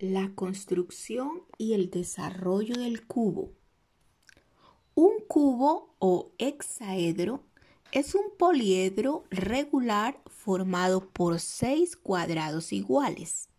La 0.00 0.32
construcción 0.34 1.42
y 1.58 1.74
el 1.74 1.90
desarrollo 1.90 2.74
del 2.74 3.06
cubo. 3.06 3.52
Un 4.94 5.12
cubo 5.28 5.94
o 5.98 6.32
hexaedro 6.38 7.42
es 7.92 8.14
un 8.14 8.34
poliedro 8.38 9.24
regular 9.28 10.18
formado 10.26 11.06
por 11.10 11.38
seis 11.38 11.98
cuadrados 11.98 12.72
iguales. 12.72 13.50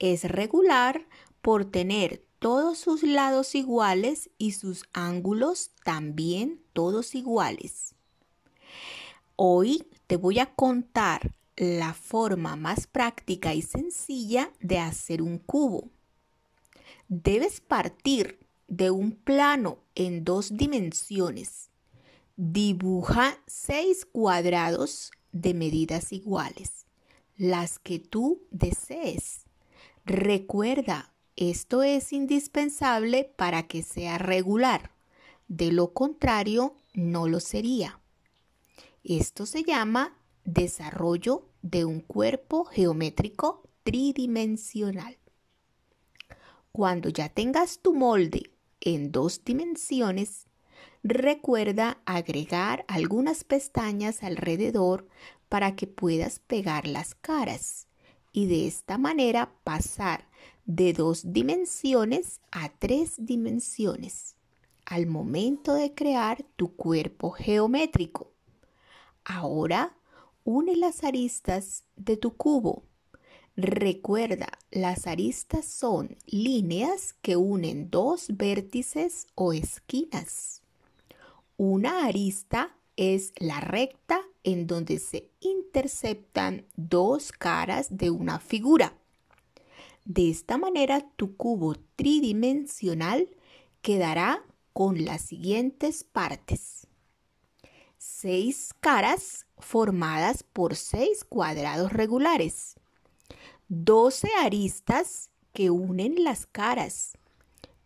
Es 0.00 0.24
regular 0.24 1.06
por 1.42 1.64
tener 1.64 2.24
todos 2.40 2.78
sus 2.78 3.04
lados 3.04 3.54
iguales 3.54 4.30
y 4.38 4.52
sus 4.54 4.88
ángulos 4.92 5.70
también 5.84 6.60
todos 6.72 7.14
iguales. 7.14 7.94
Hoy 9.36 9.86
te 10.08 10.16
voy 10.16 10.40
a 10.40 10.52
contar 10.56 11.32
la 11.56 11.94
forma 11.94 12.56
más 12.56 12.86
práctica 12.86 13.54
y 13.54 13.62
sencilla 13.62 14.52
de 14.60 14.78
hacer 14.78 15.22
un 15.22 15.38
cubo. 15.38 15.90
Debes 17.08 17.60
partir 17.60 18.38
de 18.68 18.90
un 18.90 19.12
plano 19.12 19.78
en 19.94 20.24
dos 20.24 20.56
dimensiones. 20.56 21.70
Dibuja 22.36 23.38
seis 23.46 24.06
cuadrados 24.06 25.12
de 25.32 25.52
medidas 25.52 26.12
iguales, 26.12 26.86
las 27.36 27.78
que 27.78 27.98
tú 27.98 28.42
desees. 28.50 29.44
Recuerda, 30.04 31.12
esto 31.36 31.82
es 31.82 32.12
indispensable 32.12 33.24
para 33.36 33.64
que 33.64 33.82
sea 33.82 34.18
regular. 34.18 34.90
De 35.48 35.70
lo 35.70 35.92
contrario, 35.92 36.74
no 36.94 37.28
lo 37.28 37.40
sería. 37.40 38.00
Esto 39.04 39.46
se 39.46 39.64
llama 39.64 40.16
desarrollo 40.44 41.48
de 41.62 41.84
un 41.84 42.00
cuerpo 42.00 42.64
geométrico 42.64 43.68
tridimensional. 43.84 45.18
Cuando 46.72 47.08
ya 47.08 47.28
tengas 47.28 47.80
tu 47.80 47.94
molde 47.94 48.50
en 48.80 49.12
dos 49.12 49.44
dimensiones, 49.44 50.46
recuerda 51.02 52.00
agregar 52.06 52.84
algunas 52.88 53.44
pestañas 53.44 54.22
alrededor 54.22 55.06
para 55.48 55.76
que 55.76 55.86
puedas 55.86 56.38
pegar 56.38 56.86
las 56.86 57.14
caras 57.14 57.88
y 58.32 58.46
de 58.46 58.66
esta 58.66 58.96
manera 58.96 59.52
pasar 59.64 60.28
de 60.64 60.92
dos 60.92 61.32
dimensiones 61.32 62.40
a 62.50 62.70
tres 62.70 63.14
dimensiones 63.18 64.36
al 64.86 65.06
momento 65.06 65.74
de 65.74 65.94
crear 65.94 66.44
tu 66.56 66.74
cuerpo 66.74 67.30
geométrico. 67.30 68.32
Ahora 69.24 69.96
une 70.44 70.76
las 70.76 71.04
aristas 71.04 71.84
de 71.96 72.16
tu 72.16 72.36
cubo. 72.36 72.84
Recuerda, 73.56 74.58
las 74.70 75.06
aristas 75.06 75.66
son 75.66 76.16
líneas 76.26 77.14
que 77.22 77.36
unen 77.36 77.90
dos 77.90 78.26
vértices 78.30 79.26
o 79.34 79.52
esquinas. 79.52 80.62
Una 81.56 82.06
arista 82.06 82.74
es 82.96 83.32
la 83.38 83.60
recta 83.60 84.22
en 84.42 84.66
donde 84.66 84.98
se 84.98 85.30
interceptan 85.40 86.66
dos 86.76 87.30
caras 87.32 87.96
de 87.96 88.10
una 88.10 88.38
figura. 88.38 88.94
De 90.04 90.30
esta 90.30 90.58
manera 90.58 91.06
tu 91.16 91.36
cubo 91.36 91.74
tridimensional 91.94 93.28
quedará 93.82 94.44
con 94.72 95.04
las 95.04 95.20
siguientes 95.20 96.04
partes 96.04 96.86
seis 98.02 98.74
caras 98.80 99.46
formadas 99.62 100.42
por 100.42 100.76
seis 100.76 101.24
cuadrados 101.24 101.92
regulares, 101.92 102.74
doce 103.68 104.28
aristas 104.40 105.30
que 105.52 105.70
unen 105.70 106.24
las 106.24 106.46
caras 106.46 107.12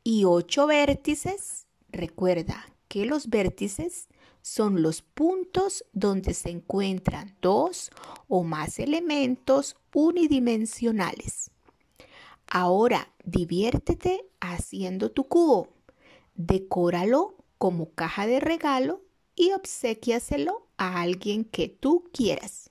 y 0.03 0.25
ocho 0.25 0.67
vértices. 0.67 1.67
Recuerda 1.91 2.67
que 2.89 3.07
los 3.07 3.29
vértices 3.29 4.09
son 4.43 4.83
los 4.83 5.03
puntos 5.03 5.85
donde 5.93 6.35
se 6.35 6.51
encuentran 6.51 7.37
dos 7.43 7.91
o 8.29 8.43
más 8.43 8.79
elementos 8.79 9.77
unidimensionales. 9.93 11.51
Ahora 12.47 13.13
diviértete 13.25 14.25
haciendo 14.41 15.11
tu 15.11 15.25
cubo. 15.25 15.69
Decóralo 16.35 17.35
como 17.59 17.91
caja 17.91 18.27
de 18.27 18.41
regalo 18.41 19.03
y 19.35 19.53
obsequiaselo 19.53 20.66
a 20.77 21.01
alguien 21.01 21.45
que 21.45 21.69
tú 21.69 22.11
quieras. 22.13 22.71